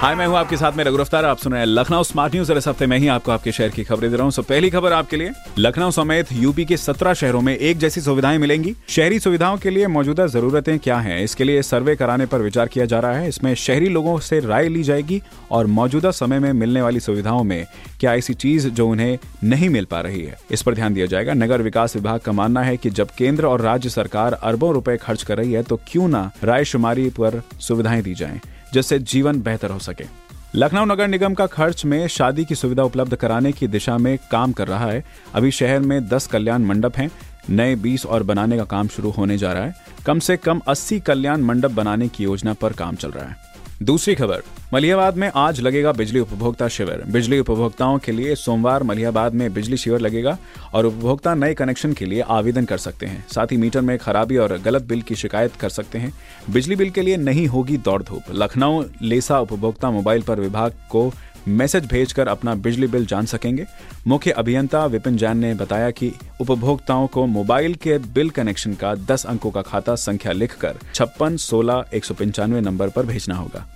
[0.00, 2.58] हाय, मैं हूँ आपके साथ में रघुरफ्तार आप सुन रहे हैं लखनऊ स्मार्ट न्यूज़। और
[2.58, 4.92] इस हफ़्ते में ही आपको आपके शहर की खबरें दे रहा हूँ। सो, पहली खबर
[4.92, 9.56] आपके लिए। लखनऊ समेत यूपी के 17 शहरों में एक जैसी सुविधाएँ मिलेंगी। शहरी सुविधाओं
[9.56, 11.20] के लिए मौजूदा जरूरतें क्या हैं?
[11.20, 14.68] इसके लिए सर्वे कराने पर विचार किया जा रहा है। इसमें शहरी लोगों से राय
[14.68, 17.66] ली जाएगी और मौजूदा समय में मिलने वाली सुविधाओं में
[18.00, 20.38] क्या ऐसी चीज़ जो उन्हें नहीं मिल पा रही है?
[20.50, 23.60] इस पर ध्यान दिया जाएगा। नगर विकास विभाग का मानना है की जब केंद्र और
[23.60, 28.14] राज्य सरकार अरबों रुपए खर्च कर रही है तो क्यूँ ना रायशुमारी पर सुविधाएँ दी
[28.14, 28.40] जाएँ?
[28.74, 30.04] जिससे जीवन बेहतर हो सके।
[30.54, 34.52] लखनऊ नगर निगम का खर्च में शादी की सुविधा उपलब्ध कराने की दिशा में काम
[34.52, 37.10] कर रहा है। अभी शहर में 10 कल्याण मंडप हैं।
[37.50, 39.74] नए 20 और बनाने का काम शुरू होने जा रहा है।
[40.06, 43.49] कम से कम 80 कल्याण मंडप बनाने की योजना पर काम चल रहा है।
[43.82, 44.42] दूसरी खबर
[44.74, 49.76] मलियाबाद में आज लगेगा बिजली उपभोक्ता शिविर। बिजली उपभोक्ताओं के लिए सोमवार मलियाबाद में बिजली
[49.76, 50.36] शिविर लगेगा
[50.74, 54.36] और उपभोक्ता नए कनेक्शन के लिए आवेदन कर सकते हैं। साथ ही मीटर में खराबी
[54.36, 56.12] और गलत बिल की शिकायत कर सकते हैं।
[56.50, 61.12] बिजली बिल के लिए नहीं होगी दौड़ धूप। लखनऊ, लेसा उपभोक्ता मोबाइल पर विभाग को
[61.48, 63.66] मैसेज भेजकर अपना बिजली बिल जान सकेंगे।
[64.06, 69.24] मुख्य अभियंता विपिन जैन ने बताया कि उपभोक्ताओं को मोबाइल के बिल कनेक्शन का 10
[69.24, 72.04] अंकों का खाता संख्या लिखकर छप्पन सोलह एक
[72.60, 73.66] नंबर पर भेजना होगा।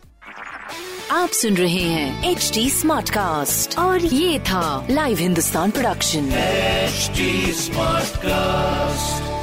[1.11, 6.29] आप सुन रहे हैं एच टी स्मार्ट कास्ट और ये था Live Hindustan production
[6.89, 7.25] HD
[7.59, 9.38] Smartcast.